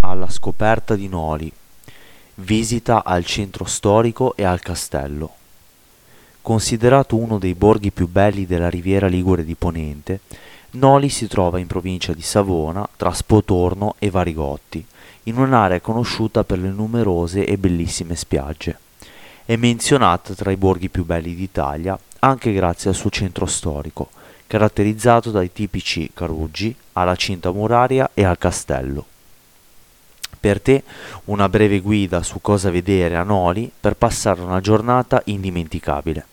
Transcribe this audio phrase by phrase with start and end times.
[0.00, 1.52] alla scoperta di Noli.
[2.34, 5.34] Visita al centro storico e al castello.
[6.40, 10.20] Considerato uno dei borghi più belli della riviera ligure di Ponente,
[10.70, 14.84] Noli si trova in provincia di Savona, tra Spotorno e Varigotti,
[15.24, 18.78] in un'area conosciuta per le numerose e bellissime spiagge.
[19.44, 24.10] È menzionata tra i borghi più belli d'Italia anche grazie al suo centro storico,
[24.46, 29.04] caratterizzato dai tipici caruggi, alla cinta muraria e al castello.
[30.40, 30.82] Per te
[31.26, 36.26] una breve guida su cosa vedere a Noli per passare una giornata indimenticabile.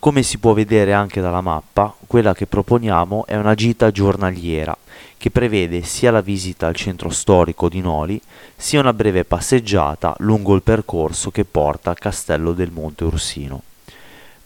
[0.00, 4.76] Come si può vedere anche dalla mappa, quella che proponiamo è una gita giornaliera
[5.18, 8.20] che prevede sia la visita al centro storico di Noli,
[8.56, 13.62] sia una breve passeggiata lungo il percorso che porta al castello del Monte Ursino.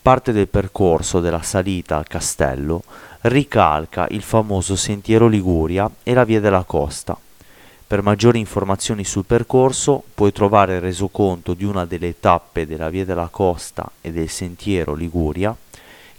[0.00, 2.82] Parte del percorso della salita al castello
[3.22, 7.16] ricalca il famoso sentiero Liguria e la via della costa.
[7.92, 13.04] Per maggiori informazioni sul percorso puoi trovare il resoconto di una delle tappe della via
[13.04, 15.54] della costa e del sentiero Liguria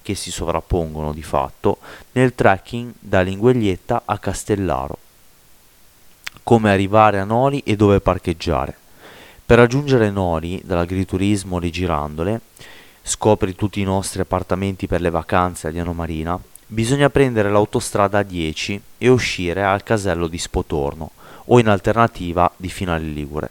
[0.03, 1.79] che si sovrappongono di fatto
[2.11, 4.99] nel trekking da Lingueglietta a Castellaro.
[6.44, 8.77] Come arrivare a Noli e dove parcheggiare.
[9.44, 12.41] Per raggiungere Noli dall'agriturismo Le Girandole
[13.01, 18.79] scopri tutti i nostri appartamenti per le vacanze a Diano Marina, bisogna prendere l'autostrada 10
[18.99, 21.13] e uscire al casello di Spotorno
[21.45, 23.49] o in alternativa di Finale Ligure.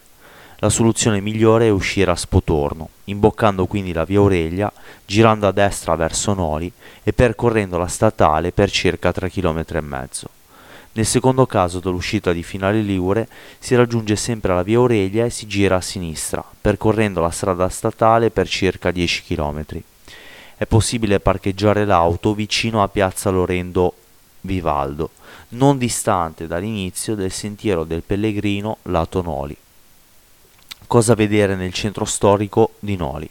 [0.63, 4.73] La soluzione migliore è uscire a Spotorno, imboccando quindi la via Aurelia,
[5.05, 6.71] girando a destra verso Noli
[7.03, 9.65] e percorrendo la statale per circa 3 km.
[10.95, 13.27] Nel secondo caso dall'uscita di Finale Ligure
[13.59, 18.31] si raggiunge sempre la via Aurelia e si gira a sinistra, percorrendo la strada statale
[18.31, 19.65] per circa 10 km.
[20.57, 23.95] È possibile parcheggiare l'auto vicino a piazza Lorendo
[24.43, 25.11] Vivaldo,
[25.53, 29.57] non distante dall'inizio del sentiero del Pellegrino lato Noli.
[30.87, 33.29] Cosa vedere nel centro storico di Noli?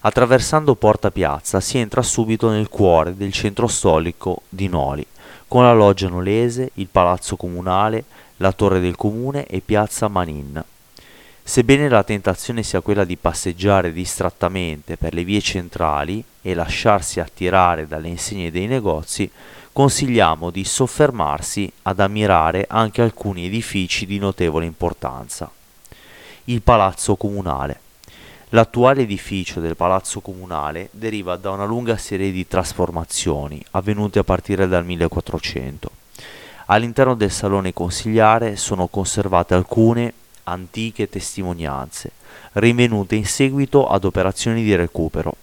[0.00, 5.06] Attraversando Porta Piazza si entra subito nel cuore del centro storico di Noli,
[5.46, 8.04] con la loggia nolese, il palazzo comunale,
[8.38, 10.62] la torre del comune e piazza Manin.
[11.42, 17.88] Sebbene la tentazione sia quella di passeggiare distrattamente per le vie centrali e lasciarsi attirare
[17.88, 19.28] dalle insegne dei negozi,
[19.72, 25.50] consigliamo di soffermarsi ad ammirare anche alcuni edifici di notevole importanza.
[26.44, 27.88] Il Palazzo Comunale
[28.52, 34.66] L'attuale edificio del Palazzo Comunale deriva da una lunga serie di trasformazioni avvenute a partire
[34.66, 35.90] dal 1400.
[36.66, 40.12] All'interno del salone consigliare sono conservate alcune
[40.44, 42.10] antiche testimonianze,
[42.54, 45.36] rinvenute in seguito ad operazioni di recupero.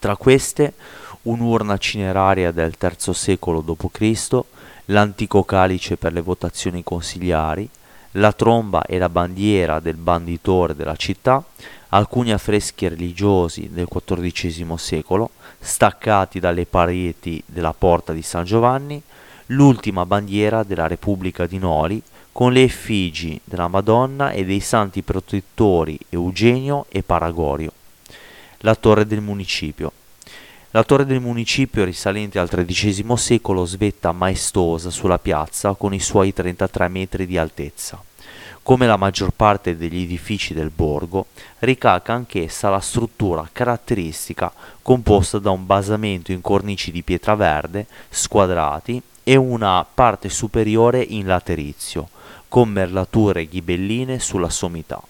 [0.00, 0.72] Tra queste
[1.22, 4.40] un'urna cineraria del III secolo d.C.,
[4.86, 7.68] l'antico calice per le votazioni consigliari,
[8.12, 11.42] la tromba e la bandiera del banditore della città,
[11.90, 19.00] alcuni affreschi religiosi del XIV secolo, staccati dalle pareti della porta di San Giovanni,
[19.46, 22.02] l'ultima bandiera della Repubblica di Noli,
[22.32, 27.72] con le effigi della Madonna e dei santi protettori Eugenio e Paragorio.
[28.58, 29.92] La torre del municipio.
[30.74, 36.32] La torre del municipio, risalente al XIII secolo, svetta maestosa sulla piazza con i suoi
[36.32, 38.02] 33 metri di altezza.
[38.62, 41.26] Come la maggior parte degli edifici del borgo,
[41.58, 44.50] ricalca anch'essa la struttura caratteristica
[44.80, 51.26] composta da un basamento in cornici di pietra verde, squadrati, e una parte superiore in
[51.26, 52.08] laterizio,
[52.48, 55.02] con merlature ghibelline sulla sommità.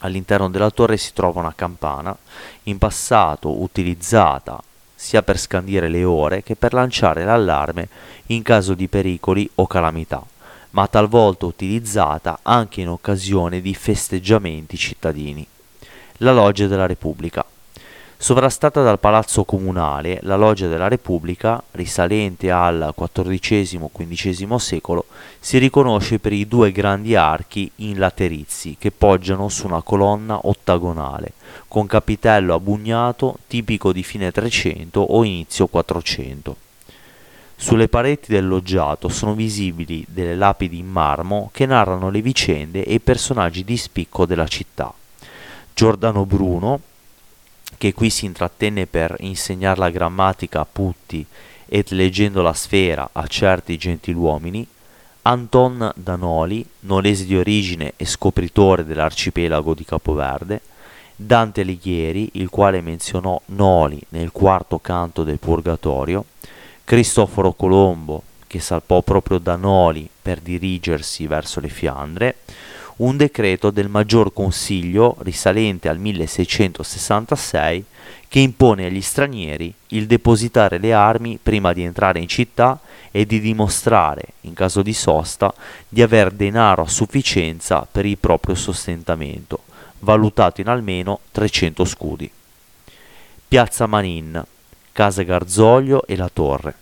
[0.00, 2.16] All'interno della torre si trova una campana,
[2.64, 4.62] in passato utilizzata
[4.94, 7.88] sia per scandire le ore che per lanciare l'allarme
[8.26, 10.24] in caso di pericoli o calamità
[10.76, 15.46] ma talvolta utilizzata anche in occasione di festeggiamenti cittadini.
[16.18, 17.42] La Loggia della Repubblica.
[18.18, 25.04] Sovrastata dal Palazzo Comunale, la Loggia della Repubblica, risalente al XIV-XV secolo,
[25.38, 31.34] si riconosce per i due grandi archi in laterizi che poggiano su una colonna ottagonale,
[31.68, 36.56] con capitello abugnato tipico di fine 300 o inizio 400.
[37.54, 42.94] Sulle pareti del loggiato sono visibili delle lapidi in marmo che narrano le vicende e
[42.94, 44.92] i personaggi di spicco della città.
[45.74, 46.80] Giordano Bruno,
[47.78, 51.24] che qui si intrattenne per insegnare la grammatica a Putti
[51.66, 54.66] et leggendo la sfera a certi gentiluomini,
[55.22, 60.60] Anton Danoli, nolese di origine e scopritore dell'arcipelago di Capoverde,
[61.16, 66.24] Dante Alighieri, il quale menzionò Noli nel quarto canto del Purgatorio,
[66.84, 72.36] Cristoforo Colombo, che salpò proprio da Noli per dirigersi verso le Fiandre,
[72.96, 77.84] un decreto del Maggior Consiglio risalente al 1666
[78.28, 83.40] che impone agli stranieri il depositare le armi prima di entrare in città e di
[83.40, 85.52] dimostrare, in caso di sosta,
[85.88, 89.60] di aver denaro a sufficienza per il proprio sostentamento,
[90.00, 92.30] valutato in almeno 300 scudi.
[93.48, 94.42] Piazza Manin,
[94.92, 96.74] Casa Garzolio e la Torre.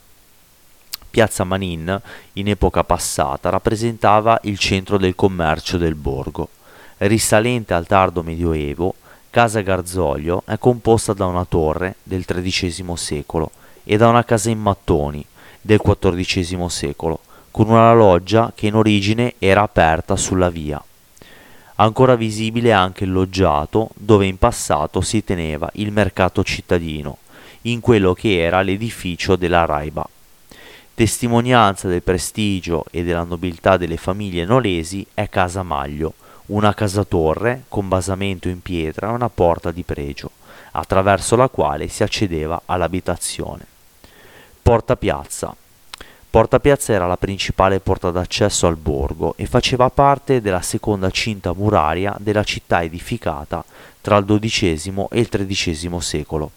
[1.15, 2.01] Piazza Manin,
[2.33, 6.49] in epoca passata, rappresentava il centro del commercio del borgo.
[6.97, 8.97] Risalente al tardo Medioevo,
[9.31, 13.53] Casa Garzolio è composta da una torre del XIII secolo
[13.85, 15.25] e da una casa in mattoni
[15.61, 17.21] del XIV secolo,
[17.53, 20.83] con una loggia che in origine era aperta sulla via.
[21.77, 27.19] Ancora visibile anche il loggiato dove in passato si teneva il mercato cittadino,
[27.63, 30.09] in quello che era l'edificio della Raiba.
[30.97, 36.15] Testimonianza del prestigio e della nobiltà delle famiglie nolesi è Casa Maglio,
[36.47, 40.31] una casa torre con basamento in pietra e una porta di pregio,
[40.71, 43.67] attraverso la quale si accedeva all'abitazione.
[44.63, 45.53] Porta Piazza.
[46.31, 51.53] Porta Piazza era la principale porta d'accesso al borgo e faceva parte della seconda cinta
[51.55, 53.65] muraria della città edificata
[54.01, 56.51] tra il XII e il XIII secolo.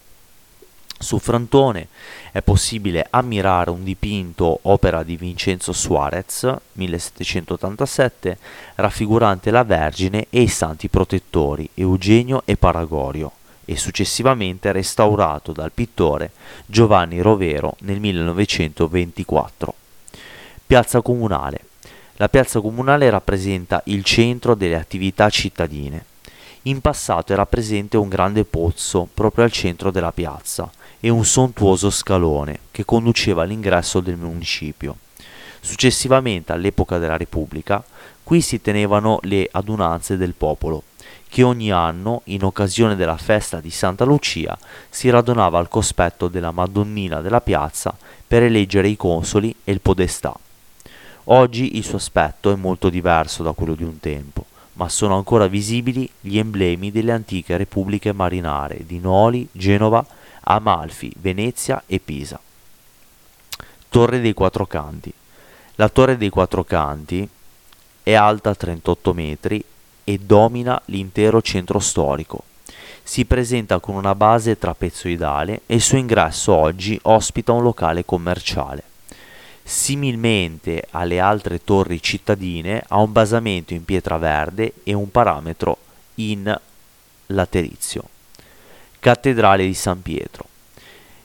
[1.00, 1.86] Sul frontone
[2.32, 8.36] è possibile ammirare un dipinto opera di Vincenzo Suarez 1787
[8.74, 13.30] raffigurante la Vergine e i santi protettori Eugenio e Paragorio
[13.64, 16.32] e successivamente restaurato dal pittore
[16.66, 19.74] Giovanni Rovero nel 1924.
[20.66, 21.60] Piazza Comunale.
[22.16, 26.04] La piazza comunale rappresenta il centro delle attività cittadine.
[26.62, 30.68] In passato era presente un grande pozzo proprio al centro della piazza,
[31.00, 34.96] e un sontuoso scalone che conduceva all'ingresso del municipio.
[35.60, 37.82] Successivamente, all'epoca della Repubblica,
[38.22, 40.82] qui si tenevano le adunanze del popolo,
[41.28, 44.56] che ogni anno, in occasione della festa di Santa Lucia,
[44.88, 47.96] si radunava al cospetto della Madonnina della piazza
[48.26, 50.34] per eleggere i consoli e il podestà.
[51.24, 55.46] Oggi il suo aspetto è molto diverso da quello di un tempo, ma sono ancora
[55.46, 60.06] visibili gli emblemi delle antiche repubbliche marinare di Noli, Genova
[60.50, 62.40] Amalfi, Venezia e Pisa.
[63.90, 65.12] Torre dei Quattro Canti.
[65.74, 67.28] La Torre dei Quattro Canti
[68.02, 69.62] è alta 38 metri
[70.04, 72.44] e domina l'intero centro storico.
[73.02, 78.82] Si presenta con una base trapezoidale e il suo ingresso oggi ospita un locale commerciale.
[79.62, 85.76] Similmente alle altre torri cittadine ha un basamento in pietra verde e un parametro
[86.14, 86.58] in
[87.26, 88.16] laterizio.
[89.00, 90.46] Cattedrale di San Pietro.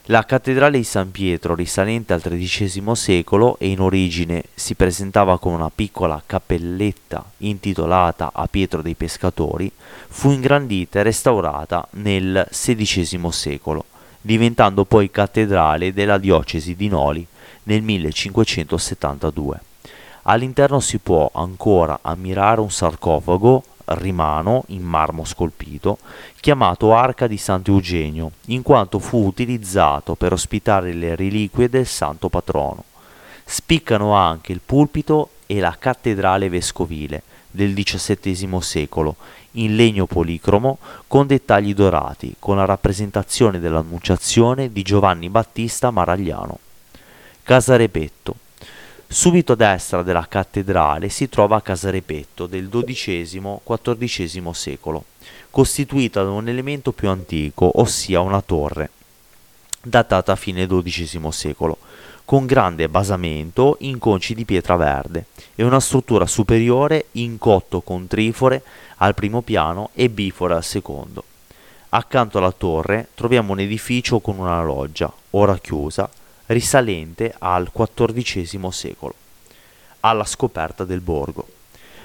[0.04, 5.56] La cattedrale di San Pietro, risalente al XIII secolo e in origine si presentava come
[5.56, 9.72] una piccola cappelletta intitolata a Pietro dei Pescatori,
[10.08, 13.86] fu ingrandita e restaurata nel XVI secolo,
[14.20, 17.26] diventando poi cattedrale della diocesi di Noli
[17.64, 19.60] nel 1572.
[20.22, 25.98] All'interno si può ancora ammirare un sarcofago rimano in marmo scolpito,
[26.40, 32.84] chiamato Arca di Sant'Eugenio, in quanto fu utilizzato per ospitare le reliquie del santo patrono.
[33.44, 39.16] Spiccano anche il pulpito e la cattedrale vescovile del XVII secolo,
[39.52, 46.58] in legno policromo con dettagli dorati, con la rappresentazione dell'Annunciazione di Giovanni Battista Maragliano.
[47.42, 48.36] Casa Repetto
[49.06, 55.04] Subito a destra della cattedrale si trova Casa Repetto del XII-XIV secolo,
[55.50, 58.90] costituita da un elemento più antico, ossia una torre,
[59.80, 61.78] datata a fine XII secolo,
[62.24, 68.06] con grande basamento in conci di pietra verde e una struttura superiore in cotto con
[68.08, 68.62] trifore
[68.96, 71.22] al primo piano e bifore al secondo.
[71.90, 76.10] Accanto alla torre troviamo un edificio con una loggia, ora chiusa,
[76.46, 79.14] risalente al XIV secolo,
[80.00, 81.48] alla scoperta del borgo.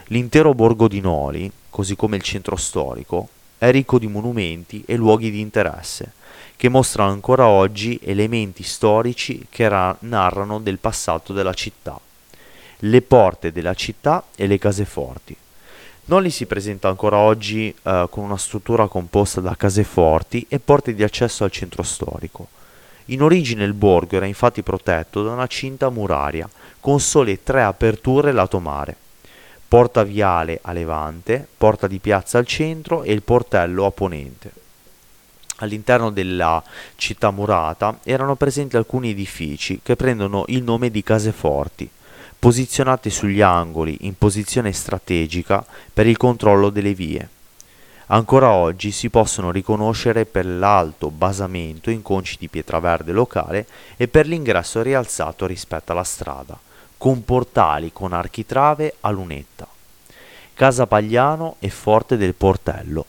[0.08, 5.30] L'intero borgo di Noli, così come il centro storico, è ricco di monumenti e luoghi
[5.30, 6.14] di interesse,
[6.56, 12.00] che mostrano ancora oggi elementi storici che ra- narrano del passato della città,
[12.80, 15.36] le porte della città e le caseforti.
[16.06, 21.04] Noli si presenta ancora oggi eh, con una struttura composta da caseforti e porte di
[21.04, 22.48] accesso al centro storico,
[23.12, 26.50] in origine il borgo era infatti protetto da una cinta muraria,
[26.80, 28.96] con sole tre aperture lato mare.
[29.68, 34.52] Porta viale a levante, porta di piazza al centro e il portello a ponente.
[35.58, 36.64] All'interno della
[36.96, 41.90] città murata erano presenti alcuni edifici che prendono il nome di case forti,
[42.40, 47.30] posizionate sugli angoli in posizione strategica per il controllo delle vie.
[48.12, 54.08] Ancora oggi si possono riconoscere per l'alto basamento in conci di pietra verde locale e
[54.08, 56.58] per l'ingresso rialzato rispetto alla strada,
[56.98, 59.68] con portali con architrave a lunetta.
[60.56, 63.06] Casa Pagliano e Forte del Portello.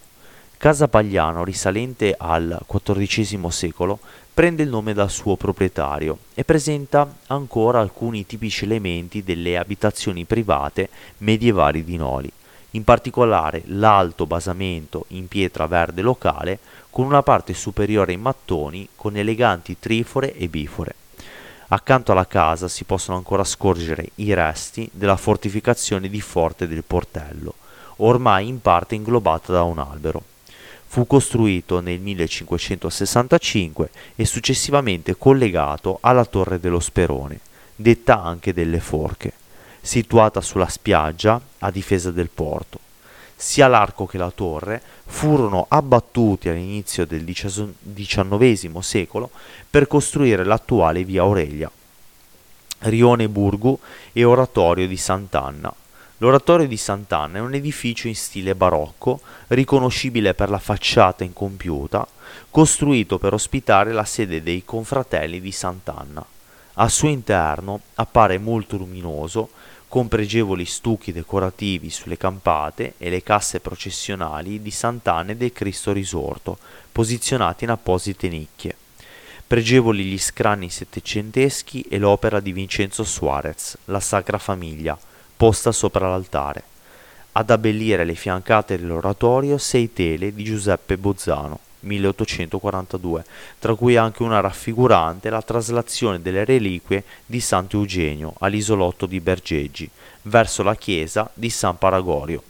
[0.59, 4.01] Casa Pagliano, risalente al XIV secolo,
[4.35, 10.91] prende il nome dal suo proprietario e presenta ancora alcuni tipici elementi delle abitazioni private
[11.19, 12.31] medievali di Noli,
[12.73, 16.59] in particolare l'alto basamento in pietra verde locale
[16.91, 20.95] con una parte superiore in mattoni con eleganti trifore e bifore.
[21.69, 27.55] Accanto alla casa si possono ancora scorgere i resti della fortificazione di Forte del Portello,
[27.97, 30.25] ormai in parte inglobata da un albero.
[30.87, 37.39] Fu costruito nel 1565 e successivamente collegato alla Torre dello Sperone,
[37.77, 39.33] detta anche delle Forche,
[39.81, 42.79] situata sulla spiaggia a difesa del porto.
[43.35, 49.31] Sia l'arco che la torre furono abbattuti all'inizio del XIX secolo
[49.69, 51.71] per costruire l'attuale via Aurelia,
[52.81, 53.79] Rione Burgu
[54.13, 55.75] e Oratorio di Sant'Anna,
[56.23, 62.07] L'oratorio di Sant'Anna è un edificio in stile barocco, riconoscibile per la facciata incompiuta,
[62.51, 66.23] costruito per ospitare la sede dei confratelli di Sant'Anna.
[66.81, 69.51] Al suo interno appare molto luminoso,
[69.87, 75.93] con pregevoli stucchi decorativi sulle campate e le casse processionali di Sant'Anna e del Cristo
[75.93, 76.57] risorto,
[76.91, 78.75] posizionati in apposite nicchie.
[79.47, 84.99] Pregevoli gli scranni settecenteschi e l'opera di Vincenzo Suarez, La Sacra Famiglia,
[85.37, 86.63] posta sopra l'altare.
[87.33, 93.25] Ad abbellire le fiancate dell'oratorio sei tele di Giuseppe Bozzano, 1842,
[93.59, 99.89] tra cui anche una raffigurante la traslazione delle reliquie di Santo Eugenio all'isolotto di Bergeggi,
[100.23, 102.43] verso la chiesa di San Paragorio.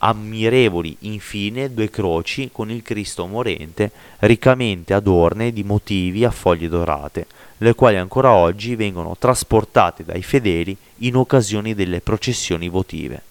[0.00, 7.26] Ammirevoli infine due croci con il Cristo morente riccamente adorne di motivi a foglie dorate,
[7.58, 13.22] le quali ancora oggi vengono trasportate dai fedeli in occasione delle processioni votive.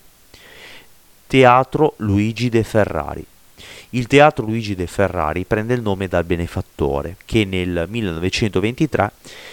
[1.27, 3.25] Teatro Luigi de Ferrari.
[3.91, 9.11] Il teatro Luigi de Ferrari prende il nome dal benefattore che nel 1923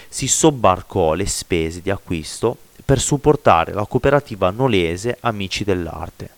[0.09, 6.31] si sobbarcò le spese di acquisto per supportare la cooperativa nolese Amici dell'Arte.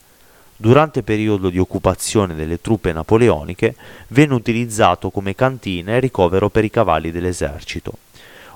[0.58, 3.74] Durante il periodo di occupazione delle truppe napoleoniche
[4.08, 7.92] venne utilizzato come cantina e ricovero per i cavalli dell'esercito.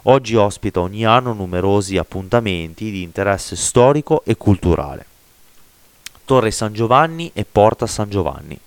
[0.05, 5.07] Oggi ospita ogni anno numerosi appuntamenti di interesse storico e culturale.
[6.27, 8.59] Torre San Giovanni e Porta San Giovanni.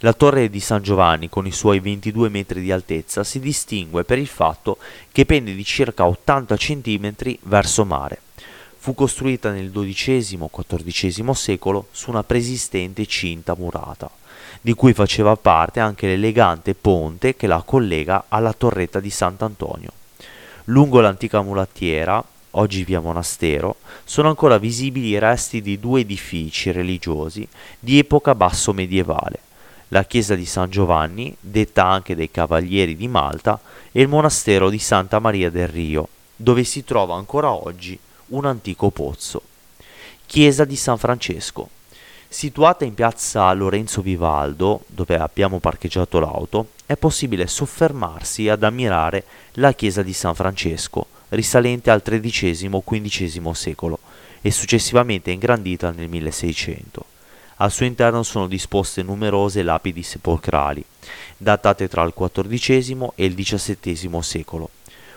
[0.00, 4.18] La torre di San Giovanni, con i suoi 22 metri di altezza, si distingue per
[4.18, 4.76] il fatto
[5.10, 8.20] che pende di circa 80 cm verso mare.
[8.76, 14.10] Fu costruita nel XII-XIV secolo su una preesistente cinta murata,
[14.60, 19.92] di cui faceva parte anche l'elegante ponte che la collega alla torretta di Sant'Antonio.
[20.64, 27.48] Lungo l'antica mulattiera, oggi via Monastero, sono ancora visibili i resti di due edifici religiosi
[27.80, 29.40] di epoca basso medievale,
[29.88, 33.60] la chiesa di San Giovanni, detta anche dei Cavalieri di Malta,
[33.92, 38.90] e il monastero di Santa Maria del Rio, dove si trova ancora oggi un antico
[38.90, 39.42] pozzo.
[40.26, 41.70] Chiesa di San Francesco.
[42.28, 49.24] Situata in piazza Lorenzo Vivaldo, dove abbiamo parcheggiato l'auto, è possibile soffermarsi ad ammirare
[49.54, 53.98] la chiesa di San Francesco, risalente al XIII-XV secolo
[54.40, 57.15] e successivamente ingrandita nel 1600.
[57.58, 60.84] Al suo interno sono disposte numerose lapidi sepolcrali,
[61.38, 64.68] datate tra il XIV e il XVII secolo,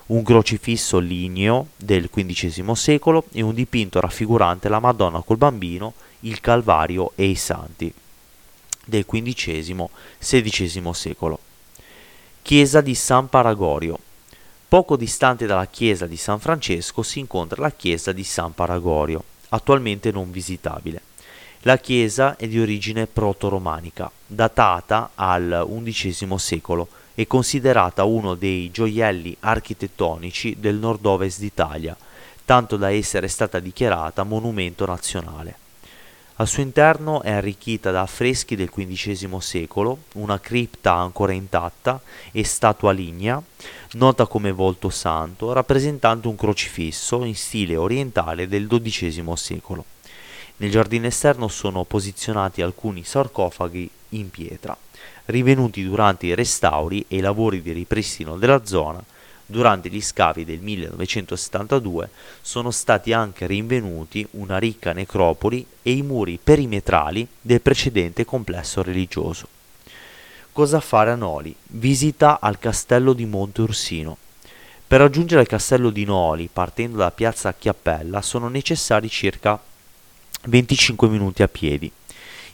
[0.07, 6.39] un crocifisso ligneo del XV secolo e un dipinto raffigurante la Madonna col bambino il
[6.39, 7.93] Calvario e i Santi
[8.85, 11.39] del XV-XVI secolo.
[12.41, 13.99] Chiesa di San Paragorio.
[14.69, 20.11] Poco distante dalla chiesa di San Francesco si incontra la chiesa di San Paragorio, attualmente
[20.11, 21.01] non visitabile.
[21.63, 29.35] La chiesa è di origine proto-romanica, datata al XI secolo e considerata uno dei gioielli
[29.41, 31.97] architettonici del nord-ovest d'Italia,
[32.45, 35.57] tanto da essere stata dichiarata monumento nazionale.
[36.35, 41.99] Al suo interno è arricchita da affreschi del XV secolo, una cripta ancora intatta
[42.31, 43.43] e statua lignea,
[43.95, 49.83] nota come volto santo, rappresentante un crocifisso in stile orientale del XII secolo.
[50.61, 54.75] Nel giardino esterno sono posizionati alcuni sarcofagi in pietra,
[55.25, 59.01] rivenuti durante i restauri e i lavori di ripristino della zona.
[59.45, 62.09] Durante gli scavi del 1972
[62.41, 69.47] sono stati anche rinvenuti una ricca necropoli e i muri perimetrali del precedente complesso religioso.
[70.51, 71.55] Cosa fare a Noli?
[71.67, 74.17] Visita al castello di Monte Ursino.
[74.85, 79.57] Per raggiungere il castello di Noli, partendo da piazza Chiappella, sono necessari circa
[80.45, 81.91] 25 minuti a piedi.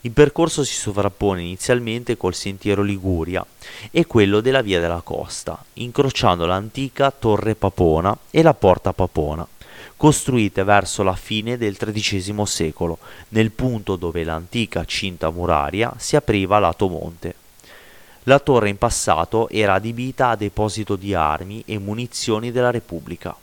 [0.01, 3.46] Il percorso si sovrappone inizialmente col sentiero Liguria
[3.92, 9.48] e quello della Via della Costa, incrociando l'antica Torre Papona e la Porta Papona,
[9.98, 12.98] costruite verso la fine del XIII secolo,
[13.30, 17.36] nel punto dove l'antica cinta muraria si apriva lato monte.
[18.24, 23.36] La torre in passato era adibita a deposito di armi e munizioni della Repubblica.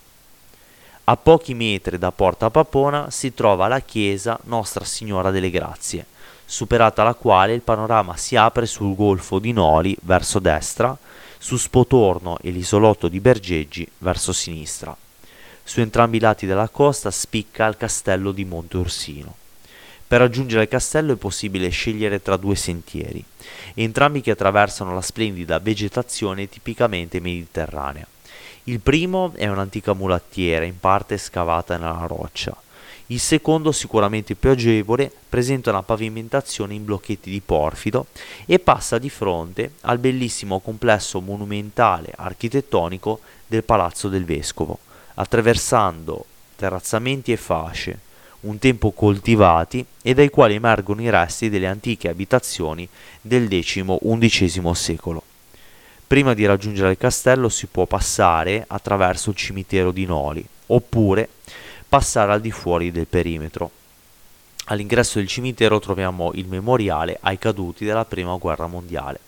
[1.05, 6.07] A pochi metri da Porta Papona si trova la chiesa Nostra Signora delle Grazie,
[6.45, 10.97] superata la quale il panorama si apre sul golfo di Noli verso destra,
[11.39, 14.97] su Spotorno e l'isolotto di Bergeggi verso sinistra.
[15.65, 19.35] Su entrambi i lati della costa spicca il castello di Monte Ursino.
[20.07, 23.25] Per raggiungere il castello è possibile scegliere tra due sentieri,
[23.75, 28.07] entrambi che attraversano la splendida vegetazione tipicamente mediterranea.
[28.66, 32.57] Il primo è un'antica mulattiera, in parte scavata nella roccia.
[33.07, 38.07] Il secondo, sicuramente più agevole, presenta una pavimentazione in blocchetti di porfido
[38.47, 44.78] e passa di fronte al bellissimo complesso monumentale architettonico del Palazzo del Vescovo,
[45.14, 47.99] attraversando terrazzamenti e fasce,
[48.42, 52.88] un tempo coltivati e dai quali emergono i resti delle antiche abitazioni
[53.21, 55.25] del X-XI secolo.
[56.12, 61.26] Prima di raggiungere il castello si può passare attraverso il cimitero di Noli, oppure
[61.88, 63.71] passare al di fuori del perimetro.
[64.66, 69.21] All'ingresso del cimitero troviamo il memoriale ai caduti della Prima Guerra Mondiale.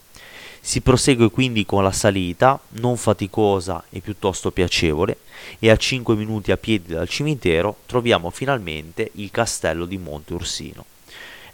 [0.60, 5.16] Si prosegue quindi con la salita, non faticosa e piuttosto piacevole,
[5.58, 10.84] e a 5 minuti a piedi dal cimitero troviamo finalmente il castello di Monte Ursino.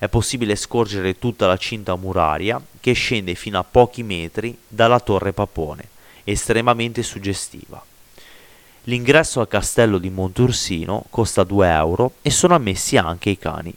[0.01, 5.35] È possibile scorgere tutta la cinta muraria che scende fino a pochi metri dalla torre
[5.35, 5.89] Papone,
[6.25, 7.85] estremamente suggestiva.
[8.85, 13.75] L'ingresso al castello di Montursino costa 2 euro e sono ammessi anche i cani.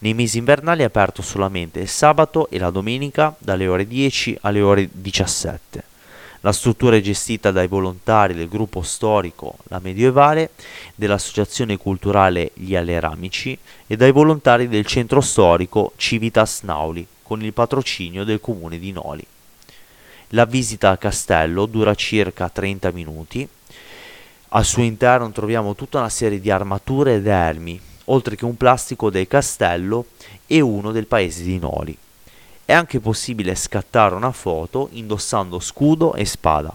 [0.00, 4.60] Nei mesi invernali è aperto solamente il sabato e la domenica dalle ore 10 alle
[4.60, 5.84] ore 17.
[6.44, 10.50] La struttura è gestita dai volontari del gruppo storico La Medievale,
[10.96, 18.24] dell'associazione culturale Gli Aleramici e dai volontari del centro storico Civitas Nauli, con il patrocinio
[18.24, 19.24] del comune di Noli.
[20.30, 23.48] La visita al castello dura circa 30 minuti.
[24.48, 29.10] Al suo interno troviamo tutta una serie di armature ed elmi, oltre che un plastico
[29.10, 30.06] del castello
[30.48, 31.96] e uno del paese di Noli.
[32.72, 36.74] È anche possibile scattare una foto indossando scudo e spada.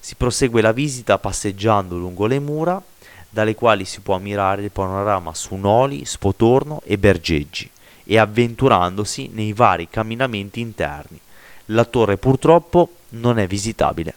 [0.00, 2.82] Si prosegue la visita passeggiando lungo le mura,
[3.28, 7.68] dalle quali si può ammirare il panorama su Noli, Spotorno e Bergeggi,
[8.04, 11.20] e avventurandosi nei vari camminamenti interni.
[11.66, 14.14] La torre purtroppo non è visitabile.